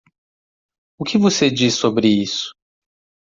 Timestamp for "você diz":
1.15-1.75